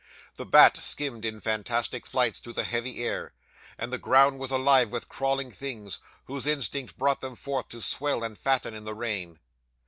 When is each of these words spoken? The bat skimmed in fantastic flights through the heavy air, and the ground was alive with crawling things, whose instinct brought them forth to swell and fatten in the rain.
The 0.35 0.47
bat 0.47 0.77
skimmed 0.77 1.25
in 1.25 1.39
fantastic 1.39 2.07
flights 2.07 2.39
through 2.39 2.53
the 2.53 2.63
heavy 2.63 3.03
air, 3.03 3.33
and 3.77 3.93
the 3.93 3.99
ground 3.99 4.39
was 4.39 4.49
alive 4.49 4.89
with 4.89 5.07
crawling 5.07 5.51
things, 5.51 5.99
whose 6.25 6.47
instinct 6.47 6.97
brought 6.97 7.21
them 7.21 7.35
forth 7.35 7.69
to 7.69 7.81
swell 7.81 8.23
and 8.23 8.35
fatten 8.35 8.73
in 8.73 8.83
the 8.85 8.95
rain. 8.95 9.37